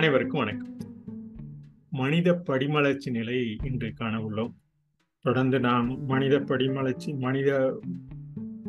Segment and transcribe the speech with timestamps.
[0.00, 0.76] அனைவருக்கும் வணக்கம்.
[1.90, 4.52] மனித படிமலர்ச்சி நிலை இன்று காண உள்ளோம்
[5.24, 7.50] தொடர்ந்து நாம் மனித படிமலர்ச்சி மனித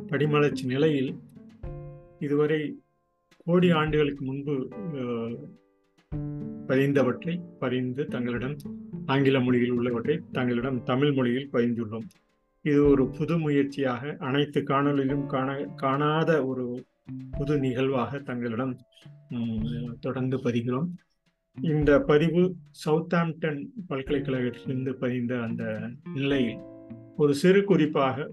[0.08, 1.12] படிமலர்ச்சி நிலையில்
[2.20, 2.60] இதுவரை
[3.46, 4.56] கோடி ஆண்டுகளுக்கு முன்பு
[6.68, 8.58] பதிந்தவற்றை பதிந்து தங்களிடம்
[9.06, 12.08] ஆங்கில மொழியில் உள்ளவற்றை தங்களிடம் தமிழ் மொழியில் பதிந்துள்ளோம்.
[12.62, 16.66] இது ஒரு புது முயற்சியாக அனைத்து காணொலியிலும் காண காணாத ஒரு
[17.38, 18.76] புது நிகழ்வாக தங்களிடம்
[20.00, 20.92] தொடர்ந்து பதிகிறோம்.
[21.58, 22.56] இந்த பதிவு
[22.86, 26.58] சவுத்தாம்ப்டன் பல்கலைக்கழகத்திலிருந்து பதிந்த அந்த நிலையில்
[27.18, 28.30] ஒரு சிறு குறிப்பாக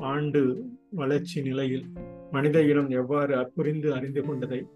[0.00, 1.84] ஆண்டு வளர்ச்சி நிலையில்
[2.30, 4.66] மனித இனம் எவ்வாறு புரிந்து அறிந்து கொண்டதை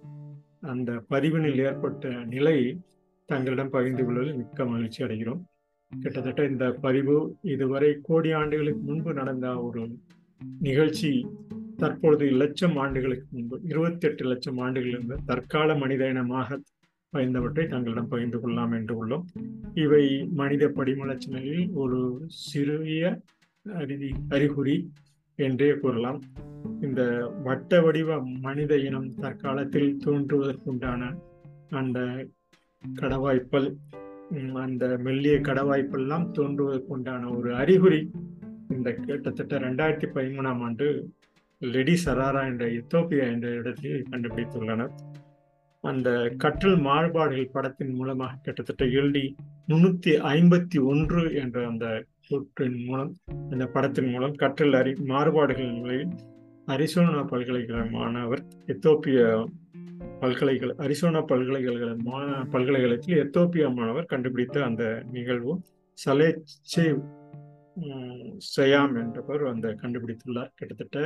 [0.60, 2.80] அந்த பதிவினில் ஏற்பட்ட நிலையை
[3.28, 5.42] தங்களிடம் பகிர்ந்து கொள்வதில் மிக்க மகிழ்ச்சி அடைகிறோம்.
[6.00, 9.82] கிட்டத்தட்ட இந்த பதிவு இதுவரை கோடி ஆண்டுகளுக்கு முன்பு நடந்த ஒரு
[10.60, 11.26] நிகழ்ச்சி
[11.76, 16.60] தற்பொழுது லட்சம் ஆண்டுகளுக்கு முன்பு இருபத்தி எட்டு லட்சம் ஆண்டுகளிலிருந்து இருந்த தற்கால மனித இனமாக
[17.12, 19.24] பயந்தவற்றை தங்களிடம் பகிர்ந்து கொள்ளலாம் என்று உள்ளோம்.
[19.74, 20.04] இவை
[20.40, 23.20] மனித படிமலர்ச்சி நிலையில் ஒரு சிறிய
[23.80, 24.76] அறிதி அறிகுறி
[25.38, 26.20] என்றே கூறலாம்.
[26.80, 27.02] இந்த
[27.44, 31.02] வட்ட வடிவ மனித இனம் தற்காலத்தில் தோன்றுவதற்குண்டான
[31.70, 31.98] அந்த
[33.00, 33.68] கடவாய்ப்பல்
[34.54, 38.10] அந்த மெல்லிய கடவாய்ப்பெல்லாம் தோன்றுவதற்குண்டான ஒரு அறிகுறி
[38.68, 40.86] இந்த கிட்டத்தட்ட ரெண்டாயிரத்தி பதிமூணாம் ஆண்டு
[41.60, 44.92] லெடி சராரா என்ற எத்தோப்பியா என்ற இடத்தில் கண்டுபிடித்துள்ளனர்.
[45.84, 49.22] அந்த கற்றல் மாறுபாடுகள் படத்தின் மூலமாக கிட்டத்தட்ட எழுதி
[49.68, 51.86] முன்னூத்தி ஐம்பத்தி ஒன்று என்ற அந்த
[52.28, 53.10] கூற்றின் மூலம்
[53.50, 56.12] அந்த படத்தின் மூலம் கற்றல் அறி மாறுபாடுகள் நிலையில்
[56.68, 59.20] அரிசோனா பல்கலைக்கழக மாணவர் எத்தோப்பிய
[60.20, 65.60] பல்கலைக்கழக அரிசோனா பல்கலைக்கழக மா- பல்கலைக்கழகத்தில் எத்தோப்பியா மாணவர் கண்டுபிடித்த அந்த நிகழ்வும்
[65.98, 66.86] சலேச்சே
[68.54, 70.50] சயாம் என்றவர் அந்த கண்டுபிடித்துள்ளார்.
[70.54, 70.98] கிட்டத்தட்ட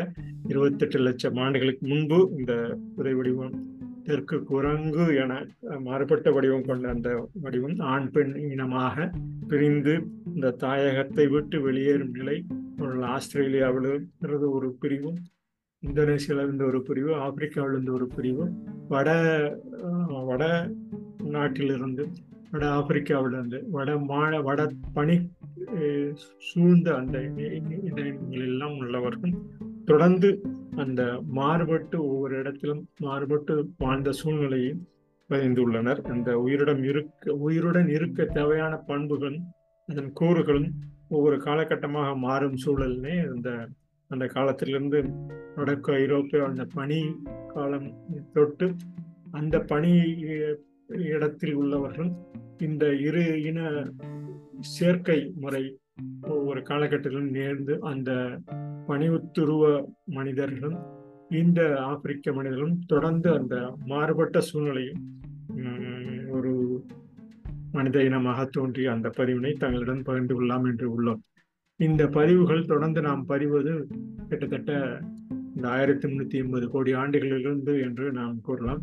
[0.49, 2.53] இருபத்தெட்டு லட்சம் ஆண்டுகளுக்கு முன்பு இந்த
[2.97, 3.55] புதை வடிவம்
[4.07, 5.33] தெற்கு குரங்கு என
[5.79, 9.07] மாறுபட்ட வடிவம் கொண்ட அந்த வடிவம் ஆண் பெண் இனமாக
[9.49, 9.95] பிரிந்து
[10.35, 12.37] இந்த தாயகத்தை விட்டு வெளியேறும் நிலை
[12.79, 15.19] உள்ள ஆஸ்திரேலியாவிலிருந்து ஒரு பிரிவும்
[15.83, 18.47] இந்தோனேசியாவிலிருந்து ஒரு பிரிவு ஆப்பிரிக்காவிலிருந்து ஒரு பிரிவு
[18.89, 19.11] வட
[20.25, 20.45] வட
[21.29, 22.05] நாட்டிலிருந்து
[22.51, 25.17] வட ஆப்பிரிக்காவிலிருந்து வட மாழ வட பனி
[26.39, 29.35] சூழ்ந்த அந்த இடங்களில் உள்ளவர்கள்
[29.85, 30.29] தொடர்ந்து
[30.77, 34.73] அந்த மாறுபட்டு ஒவ்வொரு இடத்திலும் மாறுபட்டு வாழ்ந்த சூழ்நிலையை
[35.31, 39.47] பதிந்துள்ளனர் அந்த உயிருடன் இருக்க உயிருடன் இருக்க தேவையான பண்புகளும்
[39.89, 40.69] அதன் கூறுகளும்
[41.09, 43.51] ஒவ்வொரு காலகட்டமாக மாறும் சூழலிலே அந்த
[44.11, 44.99] அந்த காலத்திலிருந்து
[45.57, 47.01] வடக்கு ஐரோப்பிய அந்த பனி
[47.49, 47.89] காலம்
[48.33, 48.67] தொட்டு
[49.33, 49.93] அந்த பனி
[51.09, 52.11] இடத்தில் உள்ளவர்கள்
[52.59, 53.61] இந்த இரு இன
[54.71, 55.65] சேர்க்கை முறை
[56.31, 58.11] ஒவ்வொரு காலகட்டத்திலும் நேர்ந்து அந்த
[58.89, 59.65] பணிவுத்துருவ
[60.07, 60.79] மனிதர்களும்
[61.31, 63.55] இந்த ஆப்பிரிக்க மனிதர்களும் தொடர்ந்து அந்த
[63.87, 65.01] மாறுபட்ட சூழ்நிலையும்
[65.49, 66.53] உம், ஒரு
[67.73, 71.23] மனித இனமாக தோன்றிய அந்த பதிவினை தங்களிடம் பகிர்ந்து கொள்ளலாம் என்று உள்ளோம்.
[71.81, 73.73] இந்த பதிவுகள் தொடர்ந்து நாம் பதிவது
[74.29, 75.01] கிட்டத்தட்ட
[75.57, 78.83] இந்த ஆயிரத்தி முன்னூத்தி எண்பது கோடி ஆண்டுகளிலிருந்து என்று நாம் கூறலாம்.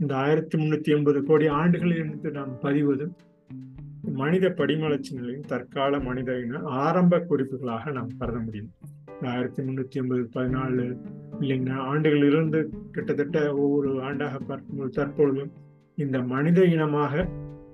[0.00, 3.06] இந்த ஆயிரத்தி முன்னூத்தி எண்பது கோடி ஆண்டுகளிலிருந்து நாம் பதிவது
[4.20, 8.70] மனித படிமலர்ச்சி நிலையின் தற்கால மனித இன ஆரம்ப குறிப்புகளாக நாம் கருத முடியும்.
[9.22, 10.96] ஆயிரத்தி முன்னூத்தி ஐம்பது பதினாலு
[11.30, 15.50] மில்லியன் ஆண்டுகளிலிருந்து கிட்டத்தட்ட ஒவ்வொரு ஆண்டாக பார்க்கும்போது தற்பொழுது
[15.94, 17.28] இந்த மனித இனமாக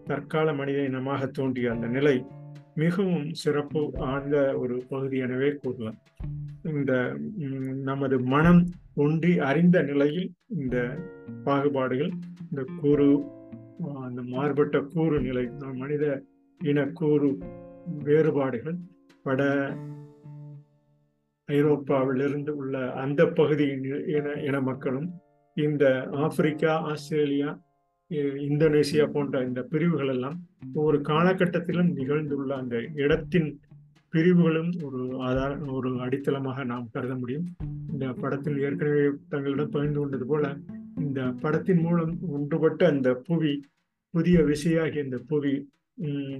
[0.05, 2.25] தற்கால மனித இனமாக தோன்றிய அந்த நிலை
[2.75, 5.99] மிகவும் சிறப்பு ஆழ்ந்த ஒரு பகுதி எனவே கூறலாம்.
[6.65, 7.17] இந்த
[7.83, 10.99] நமது மனம் ஒன்றி அறிந்த நிலையில் இந்த
[11.45, 12.13] பாகுபாடுகள்
[12.51, 13.25] இந்த கூறு
[14.05, 16.23] அந்த மாறுபட்ட கூறு நிலை நம் மனித
[16.61, 17.39] இன கூறு
[18.05, 18.77] வேறுபாடுகள்
[19.23, 19.43] பட
[21.53, 25.09] ஐரோப்பாவிலிருந்து உள்ள அந்த பகுதியின் இன இன மக்களும்
[25.57, 25.85] இந்த
[26.21, 27.51] ஆப்பிரிக்கா ஆஸ்திரேலியா
[28.47, 30.37] இந்தோனேசியா போன்ற இந்த பிரிவுகள் எல்லாம்
[30.75, 33.49] ஒவ்வொரு காலகட்டத்திலும் நிகழ்ந்துள்ள அந்த இடத்தின்
[34.15, 37.47] பிரிவுகளும் ஒரு ஆதார ஒரு அடித்தளமாக நாம் கருத முடியும்.
[37.93, 40.47] இந்த படத்தில் ஏற்கனவே தங்களிடம் பகிர்ந்து கொண்டது போல
[41.01, 43.53] இந்த படத்தின் மூலம் ஒன்றுபட்ட அந்த புவி
[44.15, 45.55] புதிய விசையாகிய இந்த புவி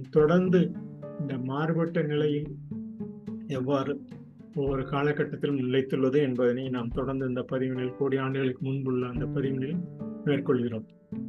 [0.09, 0.61] தொடர்ந்து
[1.19, 2.49] இந்த மாறுபட்ட நிலையில்
[3.47, 3.93] எவ்வாறு
[4.55, 9.79] ஒவ்வொரு காலகட்டத்திலும் நிலைத்துள்ளது என்பதனை நாம் தொடர்ந்து இந்த பதிவினில் கோடி ஆண்டுகளுக்கு முன்புள்ள அந்த பதிவினில்
[10.25, 10.85] மேற்கொள்கிறோம்.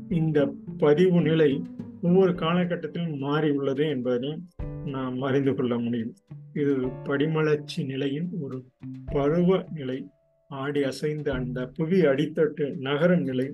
[0.09, 1.63] இந்த பதிவு நிலை
[2.03, 4.43] ஒவ்வொரு காலகட்டத்திலும் மாறி உள்ளது என்பதனை
[4.85, 6.15] நாம் அறிந்து கொள்ள முடியும்.
[6.53, 8.65] இது படிமலர்ச்சி நிலையின் ஒரு
[9.07, 10.07] பருவ நிலை.
[10.49, 13.53] ஆடி அசைந்த அந்த புவி அடித்தட்டு நகரும் நிலை.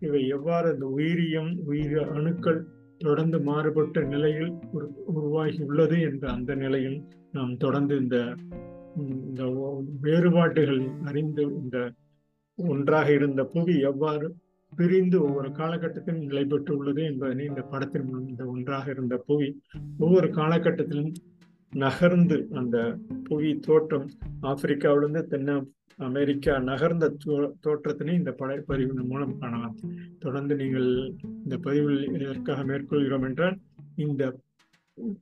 [0.00, 2.66] இவை எவ்வாறு அந்த உயிரியம் உயிர் அணுக்கள்
[2.98, 7.02] தொடர்ந்து மாறுபட்ட நிலையில் உரு உருவாகி உள்ளது என்ற அந்த நிலையில்
[7.32, 8.34] நாம் தொடர்ந்து இந்த
[8.96, 9.42] இந்த
[10.00, 11.92] வேறுபாடுகள் அறிந்து இந்த
[12.56, 14.34] ஒன்றாக இருந்த புவி எவ்வாறு
[14.76, 19.62] பிரிந்து ஒவ்வொரு காலகட்டத்திலும் நிலை பெற்றுள்ளது என்பதனை இந்த படத்தின் மூலம் இந்த ஒன்றாக இருந்த புவி
[19.98, 21.14] ஒவ்வொரு காலகட்டத்திலும்
[21.70, 24.10] நகர்ந்து அந்த புவி தோற்றம்
[24.42, 25.66] ஆப்பிரிக்காவிலிருந்து தென்ன
[25.96, 27.16] அமெரிக்கா நகர்ந்த
[27.66, 29.76] தோற்றத்தினை இந்த படப்பதிவின் மூலம் காணலாம்.
[30.18, 31.14] தொடர்ந்து நீங்கள்
[31.44, 33.58] இந்த பதிவில் எதற்காக மேற்கொள்கிறோம் என்றால்
[33.96, 34.38] இந்த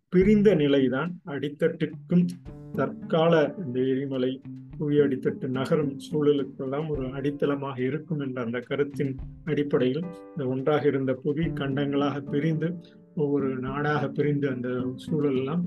[0.09, 2.29] பிரிந்த நிலைதான் அடித்தட்டுக்கும்
[2.73, 4.41] தற்கால இந்த எரிமலை
[4.79, 11.45] புவி அடித்தட்டு நகரும் சூழலுக்கெல்லாம் ஒரு அடித்தளமாக இருக்கும் என்ற அந்த கருத்தின் அடிப்படையில் இந்த ஒன்றாக இருந்த புவி
[11.45, 12.75] கண்டங்களாக பிரிந்து
[13.15, 15.65] ஒவ்வொரு நாடாக பிரிந்து அந்த சூழல் எல்லாம்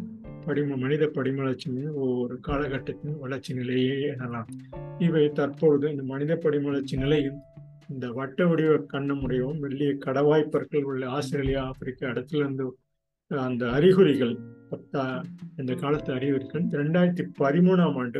[0.47, 4.47] படிம மனித படிமலர்ச்சியின் ஒவ்வொரு காலகட்டத்தின் வளர்ச்சி நிலையே எனலாம்.
[4.97, 7.39] இவை தற்பொழுது இந்த மனித படிமலர்ச்சி நிலையும்
[7.89, 12.77] இந்த வட்ட வடிவ கண்ணமுடையவும் வெள்ளிய கடவாய்ப்பற்கள் உள்ள ஆஸ்திரேலியா ஆப்பிரிக்கா இடத்திலிருந்து
[13.27, 14.39] அந்த அறிகுறிகள்
[14.73, 15.03] பத்தா
[15.57, 18.19] இந்த காலத்து அறிகுறிகள் இரண்டாயிரத்தி பதிமூணாம் ஆண்டு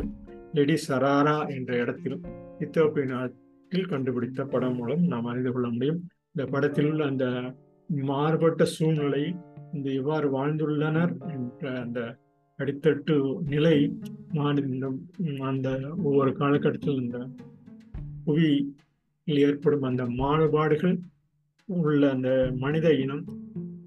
[0.54, 2.18] லெடி சராரா என்ற இடத்தில்
[2.58, 6.00] இத்தோப்பிய நாட்டில் கண்டுபிடித்த படம் மூலம் நாம் அறிந்து கொள்ள முடியும்.
[6.32, 7.26] இந்த படத்தில் உள்ள அந்த
[7.90, 9.24] மாறுபட்ட சூழ்நிலை
[9.72, 12.00] இந்த எவ்வாறு வாழ்ந்துள்ளனர் என்ற அந்த
[12.58, 13.14] அடித்தட்டு
[13.44, 13.76] நிலை
[15.46, 15.68] அந்த
[16.04, 17.18] ஒவ்வொரு காலகட்டத்தில் இந்த
[18.24, 18.70] புவியில்
[19.26, 20.96] ஏற்படும் அந்த மாறுபாடுகள்
[21.68, 23.24] உள்ள அந்த மனித இனம்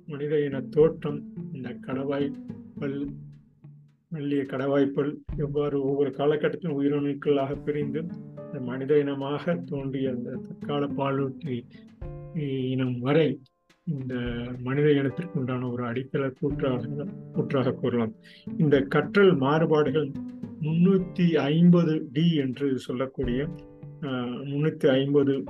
[0.05, 1.19] மனித இன தோற்றம்
[1.53, 2.27] இந்த கடவாய்
[2.79, 3.09] பல்
[4.09, 8.05] மெல்லிய கடவாய்ப்பல் எவ்வாறு ஒவ்வொரு காலகட்டத்திலும் உயிரணுக்களாக பிரிந்து
[8.59, 11.63] மனித இனமாக தோன்றிய அந்த தற்கால பாலூட்டி
[12.69, 13.41] இனம் வரை
[13.83, 14.13] இந்த
[14.63, 18.13] மனித இனத்திற்கு உண்டான ஒரு அடித்தள கூற்றாக கூற்றாக கூறலாம்.
[18.57, 20.11] இந்த கற்றல் மாறுபாடுகள்
[20.61, 23.47] முன்னூத்தி ஐம்பது டி என்று சொல்லக்கூடிய
[24.51, 25.43] முன்னூத்தி ஐம்பது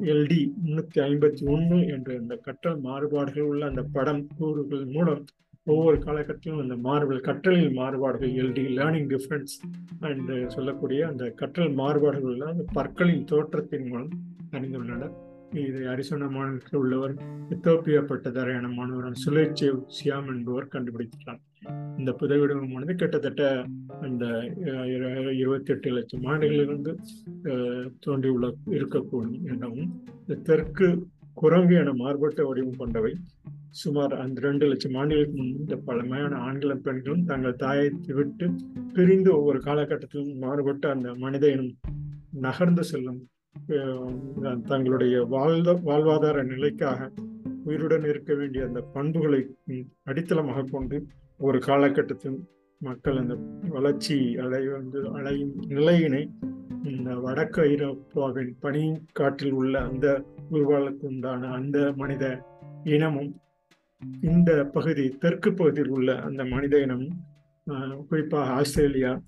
[0.00, 5.24] எல்டி முன்னூத்தி ஐம்பத்தி ஒன்று என்ற இந்த கற்றல் மாறுபாடுகள் உள்ள அந்த படம் கூறுகள் மூலம்
[5.66, 9.52] ஒவ்வொரு காலகட்டத்திலும் அந்த மாறுபாடு கற்றலில் மாறுபாடுகள் எல்டி லேர்னிங் டிஃப்ரென்ஸ்
[10.08, 14.10] என்று சொல்லக்கூடிய அந்த கற்றல் மாறுபாடுகள் அந்த பற்களின் தோற்றத்தின் மூலம்
[14.56, 15.12] அறிந்துள்ளனர்.
[15.62, 17.14] இது அரிசோனா மாநிலத்தில் உள்ளவர்
[17.54, 21.40] எத்தோப்பியா பட்டதாரியான மாணவரான சுலேச்சேவ் சியாம் என்பவர் கண்டுபிடித்தார்
[22.00, 23.42] இந்த புதைவிடமானது கிட்டத்தட்ட
[24.06, 24.24] அந்த
[25.40, 26.94] இருபத்தி எட்டு லட்சம் ஆண்டுகளிலிருந்து
[28.06, 28.48] தோன்றியுள்ள
[28.78, 30.88] இருக்கக்கூடும் எனவும் இந்த தெற்கு
[31.42, 33.12] குரங்கு என மாறுபட்ட வடிவம் கொண்டவை.
[33.72, 38.46] சுமார் அந்த ரெண்டு லட்சம் ஆண்டுகளுக்கு முன் இந்த பழமையான ஆண்களும் பெண்களும் தங்கள் தாயை விட்டு
[38.92, 41.72] பிரிந்து ஒவ்வொரு காலகட்டத்திலும் மாறுபட்ட அந்த மனித இனம்
[42.40, 43.20] நகர்ந்து செல்லும்
[44.66, 47.10] தங்களுடைய வாழ்ந்த வாழ்வாதார நிலைக்காக
[47.64, 49.40] உயிருடன் இருக்க வேண்டிய அந்த பண்புகளை
[50.04, 50.96] அடித்தளமாக கொண்டு
[51.40, 52.38] ஒரு காலகட்டத்தில்
[52.80, 53.34] மக்கள் அந்த
[53.68, 56.22] வளர்ச்சி அலை வந்து அலையும் நிலையினை
[56.84, 60.06] இந்த வடக்கு ஐரோப்பாவின் பனி காற்றில் உள்ள அந்த
[60.50, 62.24] உருவாளுக்கு உண்டான அந்த மனித
[62.84, 63.30] இனமும்
[64.22, 67.06] இந்த பகுதி தெற்கு பகுதியில் உள்ள அந்த மனித இனம்
[68.08, 69.20] குறிப்பாக ஆஸ்திரேலியா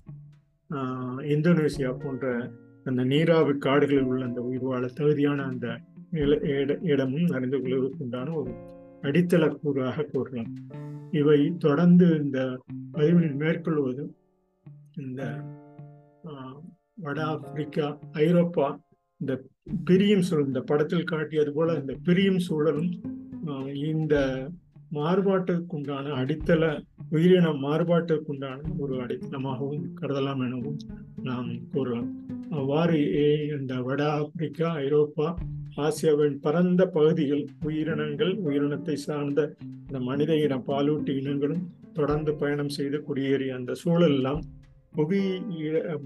[1.17, 2.51] இந்தோனேசியா போன்ற
[2.83, 5.67] அந்த நீராவி காடுகளில் உள்ள அந்த உயிர் வாழ தகுதியான அந்த
[6.81, 8.51] இடமும் அறிந்து கொள்வதற்குண்டான ஒரு
[9.01, 10.51] அடித்தள கூறாக கூறலாம்.
[11.11, 12.59] இவை தொடர்ந்து இந்த
[12.91, 14.15] பதிவில் மேற்கொள்வது
[14.97, 15.21] இந்த
[16.95, 18.79] வட ஆப்பிரிக்கா ஐரோப்பா
[19.17, 19.33] இந்த
[19.85, 22.91] பிரியும் சூழல் இந்த படத்தில் காட்டியது போல இந்த பிரியும் சூழலும்
[23.73, 24.15] இந்த
[24.97, 26.63] மாறுபாட்டுக்குண்டான அடித்தள
[27.09, 30.79] உயிரின மாறுபாட்டுக்குண்டான ஒரு அடித்தளமாகவும் கருதலாம் எனவும்
[31.23, 32.09] நாம் கூறலாம்.
[32.49, 32.97] அவ்வாறு
[33.59, 35.27] இந்த வட ஆப்பிரிக்கா ஐரோப்பா
[35.77, 39.41] ஆசியாவின் பரந்த பகுதிகள் உயிரினங்கள் உயிரினத்தை சார்ந்த
[39.87, 44.41] இந்த மனித இன பாலூட்டி இனங்களும் தொடர்ந்து பயணம் செய்து குடியேறிய அந்த சூழலெல்லாம்
[44.97, 45.21] புவி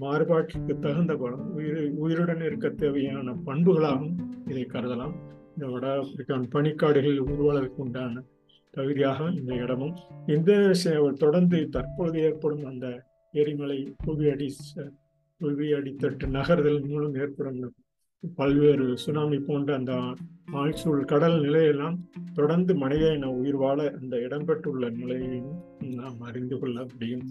[0.00, 4.16] மாறுபாட்டிற்கு தகுந்த படம் உயிர் உயிருடன் இருக்க தேவையான பண்புகளாகவும்
[4.50, 5.14] இதை கருதலாம்.
[5.54, 8.22] இந்த வட ஆப்பிரிக்கான் பனிக்காடுகளில் உருவாளருக்கு உண்டான
[8.74, 9.94] தகுதியாக இந்த இடமும்
[10.26, 10.72] இந்த
[11.18, 12.86] தொடர்ந்து தற்பொழுது ஏற்படும் அந்த
[13.34, 14.48] எரிமலை புவி அடி
[15.40, 17.60] புவி அடித்தட்டு நகர்தல் மூலம் ஏற்படும்
[18.36, 19.92] பல்வேறு சுனாமி போன்ற அந்த
[20.52, 21.96] ஆழ்சூழ் கடல் நிலையெல்லாம்
[22.34, 25.54] தொடர்ந்து மனித இன உயிர் வாழ அந்த இடம்பெற்றுள்ள நிலையையும்
[25.94, 27.24] நாம் அறிந்து கொள்ள முடியும்.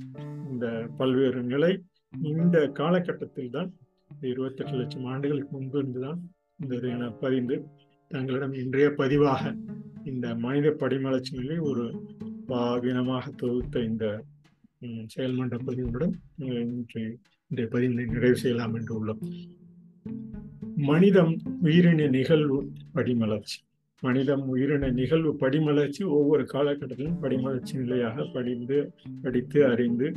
[0.49, 1.71] இந்த பல்வேறு நிலை
[2.13, 3.69] இந்த காலகட்டத்தில் தான்
[4.21, 6.19] இருபத்தி எட்டு லட்சம் ஆண்டுகளுக்கு முன்பு இருந்துதான்
[6.57, 7.57] இந்த பதிந்து
[8.11, 9.43] தங்களிடம் இன்றைய பதிவாக
[10.03, 12.05] இந்த மனித படிமலர்ச்சி நிலை ஒரு
[12.47, 14.23] பாவினமாக தொகுத்த இந்த
[15.15, 17.19] செயல்மன்ற பதிவுடன் இன்று
[17.51, 19.21] இன்றைய பதிவை நிறைவு செய்யலாம் என்று உள்ளோம்.
[20.75, 23.57] மனிதம் உயிரின நிகழ்வு படிமலர்ச்சி.
[24.01, 30.11] மனிதம் உயிரின நிகழ்வு படிமலர்ச்சி ஒவ்வொரு காலகட்டத்திலும் படிமலர்ச்சி நிலையாக படிந்து படித்து அறிந்து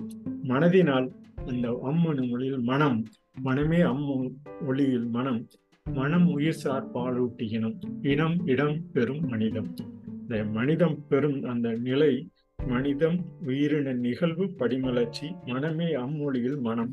[0.48, 1.08] மனதினால்
[1.46, 3.06] அந்த அம்மனு மொழியில் மனம்
[3.42, 4.34] மனமே அம்மு
[4.66, 5.48] ஒளியில் மனம்
[5.86, 9.68] மனம் உயிர் சார் பாலூட்டி இனம் இனம் இடம் பெறும் மனிதம்.
[10.06, 12.12] இந்த மனிதம் பெறும் அந்த நிலை
[12.58, 16.92] மனிதம் உயிரின நிகழ்வு படிமலர்ச்சி மனமே அம்மொழியில் மனம்.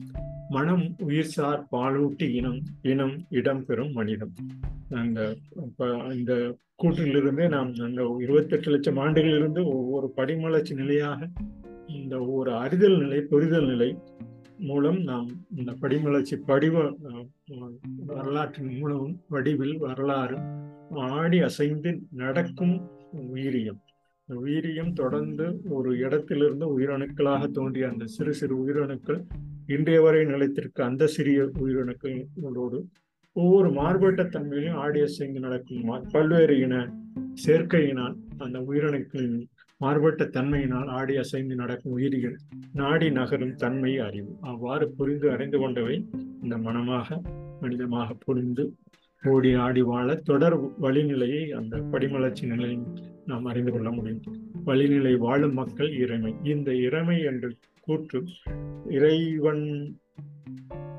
[0.49, 4.33] மனம் உயிர் சார் பாலூட்டி இனம் இனம் இடம்பெறும் மனிதம்.
[4.93, 5.19] அந்த
[6.13, 6.33] இந்த
[6.83, 11.29] கூற்றிலிருந்து நாம் அந்த இருபத்தெட்டு லட்சம் ஆண்டுகளிலிருந்து ஒவ்வொரு படிமலர்ச்சி நிலையாக
[11.87, 13.89] இந்த ஒவ்வொரு அறிதல் நிலை புரிதல் நிலை
[14.59, 16.95] மூலம் நாம் இந்த படிமலர்ச்சி படிவ
[18.05, 20.37] வரலாற்றின் மூலம் வடிவில் வரலாறு
[20.95, 23.79] ஆடி அசைந்து நடக்கும் உயிரியம்.
[24.27, 29.21] உயிரியம் தொடர்ந்து ஒரு இடத்திலிருந்து உயிரணுக்களாக தோன்றிய அந்த சிறு சிறு உயிரணுக்கள்
[29.67, 32.79] இன்றைய வரை நிலைத்திருக்க அந்த சிறிய உயிரணுக்களோடு
[33.33, 36.93] ஒவ்வொரு மாறுபட்ட தன்மையிலும் ஆடி அசைந்து நடக்கும் பல்வேறு இன
[37.47, 39.47] சேர்க்கையினால் அந்த உயிரணுக்களின்
[39.81, 42.35] மாறுபட்ட தன்மையினால் ஆடி அசைந்து நடக்கும் உயிரிகள்
[42.73, 44.31] நாடி நகரும் தன்மை அறிவு.
[44.41, 45.95] அவ்வாறு புரிந்து அறிந்து கொண்டவை
[46.43, 47.21] இந்த மனமாக
[47.61, 48.63] மனிதமாக புரிந்து
[49.23, 52.77] ஓடி ஆடி வாழ தொடர் வழிநிலையை அந்த படிமலர்ச்சி நிலையை
[53.25, 54.21] நாம் அறிந்து கொள்ள முடியும்.
[54.65, 56.33] வழிநிலை வாழும் மக்கள் இறைமை.
[56.43, 57.49] இந்த இறைமை என்று
[57.81, 58.21] கூற்று
[58.89, 59.65] இறைவன்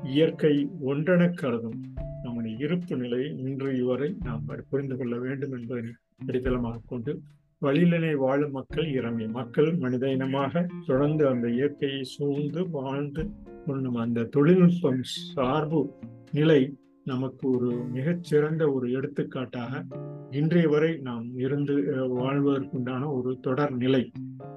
[0.03, 0.53] இயற்கை
[0.85, 1.79] ஒன்றென கருதும்
[2.23, 5.83] நம்முடைய இருப்பு நிலையை இன்று இவரை நாம் புரிந்து கொள்ள வேண்டும் என்பதை
[6.27, 7.13] அடித்தளமாக கொண்டு
[7.61, 9.27] வழிநிலை வாழும் மக்கள் இறமை.
[9.27, 13.29] மக்கள் மனித இனமாக தொடர்ந்து அந்த இயற்கையை சூழ்ந்து வாழ்ந்து
[13.65, 15.93] கொள்ளும் அந்த தொழில்நுட்பம் சார்பு
[16.31, 16.75] நிலை
[17.05, 19.83] நமக்கு ஒரு மிகச்சிறந்த ஒரு எடுத்துக்காட்டாக
[20.31, 21.73] இன்றைய வரை நாம் இருந்து
[22.19, 24.11] வாழ்வதற்குண்டான ஒரு தொடர் நிலை.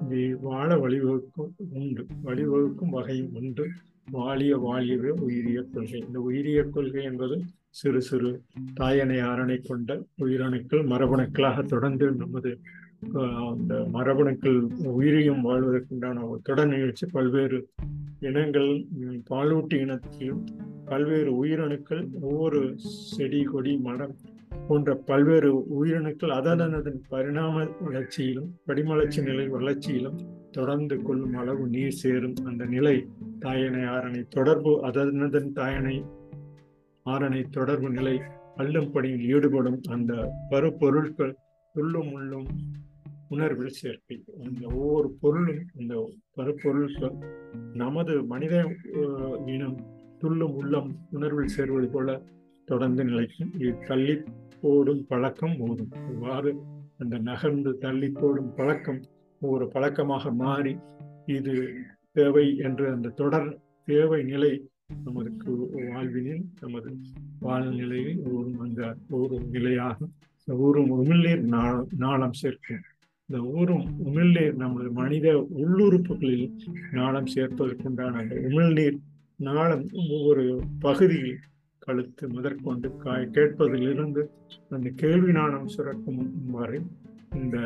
[0.09, 2.05] இது வாழ வழிவகுக்கும் உண்டு.
[2.23, 3.67] வழிவகுக்கும் வகையும் உண்டு.
[4.11, 6.03] வாழிய வாழியவே உயிரிய கொள்கை.
[6.07, 8.41] இந்த உயிரிய கொள்கை என்பது சிறு சிறு
[8.79, 12.59] தாயனை ஆரணை கொண்ட உயிரணுக்கள் மரபணுக்களாக தொடர்ந்து நமது
[13.13, 17.69] அந்த மரபணுக்கள் உயிரையும் வாழ்வதற்குண்டான ஒரு தொடர் நிகழ்ச்சி பல்வேறு
[18.19, 18.85] இனங்கள்
[19.29, 20.45] பாலூட்டி இனத்திலும்
[20.85, 24.15] பல்வேறு உயிரணுக்கள் ஒவ்வொரு செடி கொடி மரம்
[24.67, 30.19] போன்ற பல்வேறு உயிரணுக்கள் அதனதன் பரிணாம வளர்ச்சியிலும் படிமலர்ச்சி நிலை வளர்ச்சியிலும்
[30.51, 32.33] தொடர்ந்து கொள்ளும் அளவு நீர் சேரும்.
[32.43, 33.07] அந்த நிலை
[33.39, 36.05] தாயனை ஆரணை தொடர்பு அதனதன் தாயனை
[37.05, 38.21] ஆரணை தொடர்பு நிலை
[38.55, 41.33] அள்ளும் பணியில் ஈடுபடும் அந்த பருப்பொருட்கள்
[41.73, 42.47] உள்ளும் உள்ளும்
[43.29, 45.93] உணர்வில் சேர்க்கை அந்த ஒவ்வொரு பொருளும் அந்த
[46.35, 47.15] பருப்பொருட்கள்
[47.73, 48.55] நமது மனித
[49.45, 49.77] இனம்
[50.19, 52.21] துள்ளும் உள்ளம் உணர்வில் சேர்வது போல
[52.65, 53.51] தொடர்ந்து நிலைக்கும்.
[53.53, 54.15] இது தள்ளி
[54.61, 56.51] போடும் பழக்கம் ஓடும் இவ்வாறு
[56.97, 59.01] அந்த நகர்ந்து தள்ளி போடும் பழக்கம்
[59.41, 60.77] ஒவ்வொரு பழக்கமாக மாறி
[61.25, 61.53] இது
[62.11, 64.69] தேவை என்று அந்த தொடர் தேவை நிலை
[65.03, 66.95] நமக்கு வாழ்வினில் நமது
[67.39, 69.97] வாழ்நிலையில் ஒரு அந்த ஒரு நிலையாக
[70.47, 71.43] ஒரு உமிழ்நீர்
[71.97, 72.83] நாளம் சேர்க்கும்.
[73.29, 75.27] இந்த ஊரும் உமிழ்நீர் நமது மனித
[75.57, 76.47] உள்ளுறுப்புகளில்
[76.91, 78.97] நாளம் சேர்ப்பதற்குண்டான அந்த உமிழ்நீர்
[79.39, 80.43] நாளம் ஒவ்வொரு
[80.79, 81.39] பகுதியில்
[81.81, 84.21] கழுத்து முதற்கொண்டு காய் கேட்பதிலிருந்து
[84.69, 86.79] அந்த கேள்வி நாணம் சுரக்கும் வரை
[87.35, 87.57] இந்த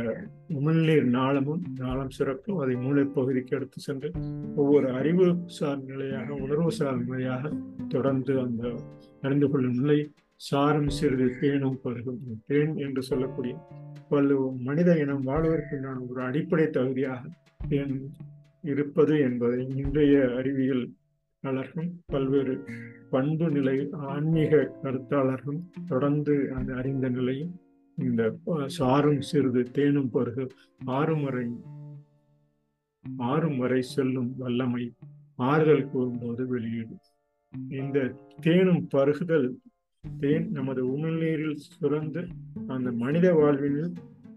[0.53, 4.09] உமிழ்நீர் நாளமும் நாளம் சிறப்பும் அதை மூளைப்பகுதிக்கு எடுத்து சென்று
[4.55, 7.51] ஒவ்வொரு அறிவு சார் நிலையாக உணர்வு சார் நிலையாக
[7.87, 8.63] தொடர்ந்து அந்த
[9.21, 9.99] அறிந்து கொள்ளும் நிலை
[10.39, 13.55] சாரும் சிறிது தேனும் பருகும் தேன் என்று சொல்லக்கூடிய
[14.09, 17.23] பல்லு மனித இனம் வாழ்வதற்குண்டான ஒரு அடிப்படை தகுதியாக
[17.67, 17.95] தேன்
[18.63, 20.85] இருப்பது என்பதை இன்றைய அறிவியல்
[21.43, 22.55] அளர்கள் பல்வேறு
[23.09, 23.75] பண்பு நிலை
[24.07, 27.53] ஆன்மீக கருத்தாளர்களும் தொடர்ந்து அந்த அறிந்த நிலையும்
[27.97, 28.23] இந்த
[28.69, 30.45] சாரும் சிறிது தேனும் பருகு
[30.93, 31.45] ஆறும் வரை
[33.27, 34.85] ஆறும் வரை செல்லும் வல்லமை
[35.39, 36.95] ஆறுதல் கூறும்போது வெளியீடு.
[37.73, 37.97] இந்த
[38.41, 39.47] தேனும் பருகுதல்
[40.17, 42.27] தேன் நமது உமிழ்நீரில் சுரந்து
[42.67, 43.93] அந்த மனித வாழ்வில்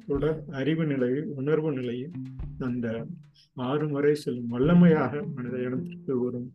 [0.07, 2.11] தொடர் அறிவு நிலையை உணர்வு நிலையில்
[2.59, 3.07] அந்த
[3.55, 6.49] ஆறு முறை செல்லும் வல்லமையாக மனித இனத்திற்கு ஒரு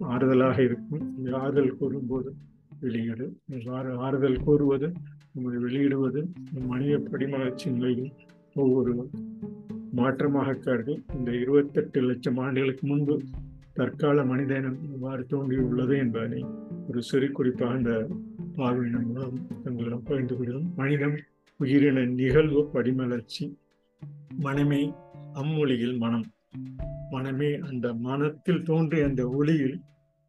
[0.00, 1.16] ஆறுதலாக இருக்கும்.
[1.18, 2.34] இந்த ஆறுதல் கூறும்போது
[2.80, 4.92] வெளியீடு இவ்வாறு ஆறுதல் கூறுவது
[5.32, 6.28] நம்மை வெளியிடுவது
[6.66, 8.12] மனித படிமலர்ச்சி நிலையில்
[8.54, 9.10] ஒவ்வொரு
[9.96, 13.20] மாற்றமாக கருதி இந்த இருபத்தெட்டு லட்சம் ஆண்டுகளுக்கு முன்பு
[13.72, 16.44] தற்கால மனித இனம் இவ்வாறு தோன்றியுள்ளது என்பதனை
[16.88, 18.08] ஒரு சிறு குறிப்பாக இந்த
[18.56, 21.16] பார்வையின் மூலம் எங்களிடம் பகிர்ந்து கொள்கிறோம் மனிதம்
[21.58, 23.56] உயிரின நிகழ்வு படிமலர்ச்சி.
[24.38, 24.92] மனமே
[25.34, 26.24] அம்மொழியில் மனம்.
[27.10, 29.80] மனமே அந்த மனத்தில் தோன்றிய அந்த ஒளியில்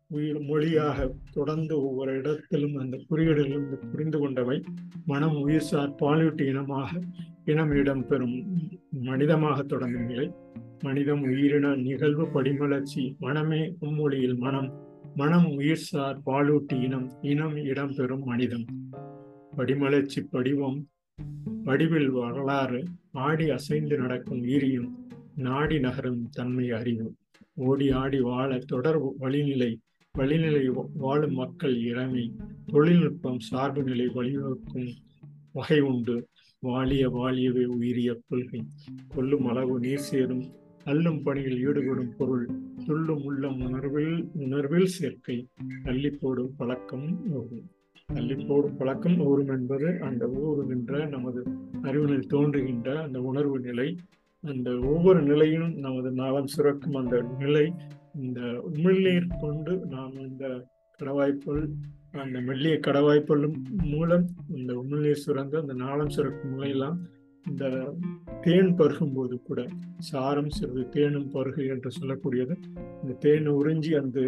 [0.07, 4.63] உயிர் மொழியாக தொடர்ந்து ஒவ்வொரு இடத்திலும் அந்த குறியீடுகளிலிருந்து புரிந்து கொண்டவை
[5.05, 7.01] மனம் உயிர்சார் பாலூட்டு இனமாக
[7.45, 8.61] இனம் இடம் பெறும்
[8.91, 10.31] மனிதமாக தொடங்கும் நிலை.
[10.81, 13.15] மனிதம் உயிரின நிகழ்வு படிமலர்ச்சி.
[13.19, 14.73] மனமே அம்மொழியில் மனம்.
[15.15, 18.65] மனம் உயிர்சார் பாலூட்டி இனம் இனம் இடம் பெறும் மனிதம்
[19.57, 20.87] படிமலர்ச்சி படிவம்
[21.63, 24.89] வடிவில் வரலாறு ஆடி அசைந்து நடக்கும் உயிரியும்
[25.35, 27.15] நாடி நகரும் தன்மை அறிவு.
[27.53, 29.75] ஓடி ஆடி வாழ தொடர் வழிநிலை
[30.17, 32.31] வழிநிலை வாழும் மக்கள் இறமை
[32.65, 34.91] தொழில்நுட்பம் சார்பு நிலை வழிவகுக்கும்
[35.53, 36.27] வகை உண்டு.
[36.59, 38.61] வாழிய வாழியவே உயிரிய கொள்கை
[39.07, 40.45] கொல்லும் அளவு நீர் சேரும்
[40.85, 42.45] அல்லும் பணியில் ஈடுபடும் பொருள்
[42.85, 45.37] துள்ளும் உள்ளம் உணர்வில் உணர்வில் சேர்க்கை
[45.83, 47.63] தள்ளி போடும் பழக்கம் ஓகும்
[48.09, 51.41] தள்ளி போடும் பழக்கம் ஊறும் என்பது அந்த ஊறுகின்ற நமது
[51.81, 53.87] அறிவினில் தோன்றுகின்ற அந்த உணர்வு நிலை.
[54.43, 57.65] அந்த ஒவ்வொரு நிலையும் நமது நாளம் சுரக்கும் அந்த நிலை
[58.15, 60.45] இந்த உமிழ்நீர் கொண்டு நாம் இந்த
[60.99, 61.61] கடவாய்ப்புள்
[62.11, 63.43] அந்த மெல்லிய கடவாய்ப்புள்
[63.83, 64.25] மூலம்
[64.55, 66.97] இந்த உமிழ்நீர் சுரந்து அந்த நாளம் சுரக்கும் நிலையெல்லாம்
[67.45, 67.65] இந்த
[68.41, 72.55] தேன் பருகும் போது கூட சாரம் சிறிது தேனும் பருகு என்று சொல்லக்கூடியது.
[73.01, 74.19] இந்த தேன் உறிஞ்சி அந்த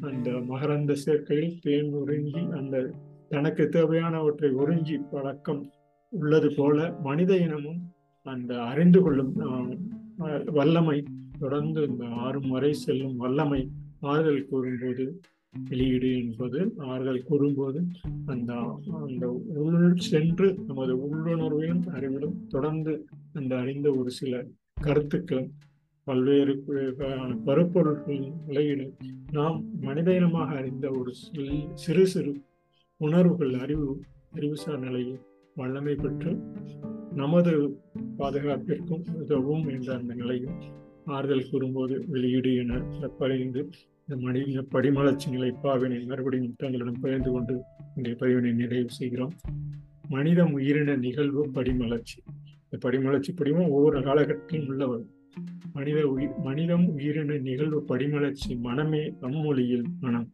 [0.00, 2.90] அந்த மகரந்த சேர்க்கையில் தேன் உறிஞ்சி அந்த
[3.28, 5.62] தனக்கு தேவையானவற்றை உறிஞ்சி பழக்கம்
[6.12, 7.80] உள்ளது போல மனித இனமும்
[8.26, 9.32] அந்த அறிந்து கொள்ளும்
[10.50, 10.98] வல்லமை
[11.38, 13.60] தொடர்ந்து இந்த ஆறு முறை செல்லும் வல்லமை
[14.00, 15.04] ஆறுதல் கூறும்போது
[15.54, 17.80] வெளியீடு என்பது ஆறுதல் கூறும்போது
[18.26, 18.52] அந்த
[19.00, 22.94] அந்த உள்ளுணர் சென்று நமது உள்ளுணர்வையும் அறிவிலும் தொடர்ந்து
[23.32, 24.42] அந்த அறிந்த ஒரு சில
[24.80, 25.44] கருத்துக்கள்
[26.06, 26.54] பல்வேறு
[27.46, 28.86] பருப்பொருட்களின் நிலையிடு
[29.32, 31.12] நாம் மனித இனமாக அறிந்த ஒரு
[31.74, 32.32] சிறு சிறு
[33.00, 33.88] உணர்வுகள் அறிவு
[34.32, 35.20] அறிவுசார் நிலையில்
[35.56, 36.32] வல்லமை பெற்று
[37.14, 37.52] நமது
[38.18, 40.58] பாதுகாப்பிற்கும் உதவும் என்ற அந்த நிலையும்
[41.06, 42.80] ஆறுதல் கூறும்போது வெளியீடு என
[43.18, 43.62] பரிந்து
[44.16, 47.62] மனித படிமலர்ச்சிகளை நிலை பாவினை மறுபடியும் தங்களிடம் பகிர்ந்து கொண்டு
[47.96, 49.32] இன்றைய பதிவினை நிறைவு செய்கிறோம்.
[50.08, 52.22] மனிதம் உயிரின நிகழ்வு படிமலர்ச்சி.
[52.70, 55.02] இந்த படிமலர்ச்சி படிவம் ஒவ்வொரு காலகட்டத்திலும் உள்ளவர்
[55.72, 60.30] மனித உயிர் மனிதம் உயிரின நிகழ்வு படிமலர்ச்சி மனமே அம்மொழியில் மனம்.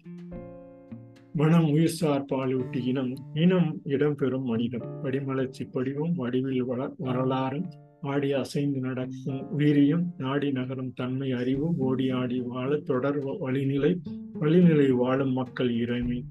[1.33, 3.15] மனம் உயிர் சார் பாலூட்டி இனம்.
[3.35, 5.03] இனம் இடம்பெறும் மனிதம்.
[5.03, 7.69] படிமலர்ச்சி படிவும் வடிவில் வள வரலாறும்
[8.01, 13.99] ஆடி அசைந்து நடக்கும் உயிரியும் நாடி நகரும் தன்மை அறிவும் ஓடி ஆடி வாழ தொடர் வழிநிலை
[14.41, 16.23] வழிநிலை வாழும் மக்கள் இறைமை.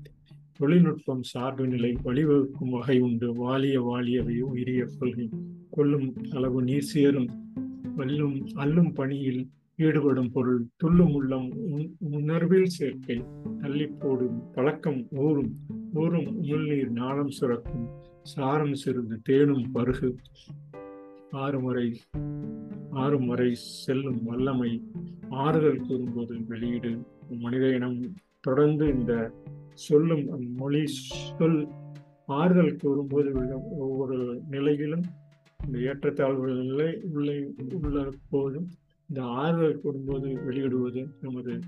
[0.53, 3.33] தொழில்நுட்பம் சார்பு நிலை வழிவகுக்கும் வகை உண்டு.
[3.33, 5.29] வாலிய வாலியவை உயிரிய கொள்கை.
[5.69, 7.27] கொல்லும் அளவு நீர் சேரும்.
[7.95, 10.65] வல்லும் அல்லும் பணியில் ஈடுபடும் பொருள்.
[10.75, 11.51] துள்ளும் உள்ளம்
[12.00, 13.24] உணர்வில் சேர்க்கை.
[13.59, 15.56] தள்ளி போடும் பழக்கம் ஊறும்.
[15.93, 17.89] ஊறும் உமிழ்நீர் நாளம் சுரக்கும்.
[18.23, 20.15] சாரம் சிறிது தேனும் பருகு.
[21.32, 22.00] ஆறு முறை
[22.90, 24.84] ஆறு முறை செல்லும் வல்லமை
[25.30, 27.06] ஆறுதல் கூறும்போது வெளியீடு.
[27.30, 29.32] மனித இனம் தொடர்ந்து இந்த
[29.74, 31.68] சொல்லும் மொழி சொல்
[32.26, 33.34] ஆறுதல் கூறும்போது
[33.80, 35.04] ஒவ்வொரு நிலையிலும்
[35.66, 38.68] இந்த ஏற்றத்தாழ்வுகள் நிலை உள்ளே உள்ள போதும்
[39.08, 41.60] இந்த ஆறுதல் கூறும்போது வெளியிடுவது நமது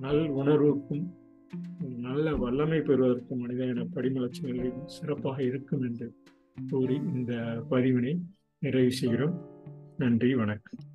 [0.00, 1.12] நல் உணர்வுக்கும்
[1.96, 6.14] நல்ல வல்லமை பெறுவதற்கும் மனித இன படிமலர்ச்சி சிறப்பாக இருக்கும் என்று
[6.70, 8.20] கூறி இந்த பதிவினை
[8.64, 9.48] நிறைவு செய்கிறோம்.
[9.96, 10.93] நன்றி வணக்கம்.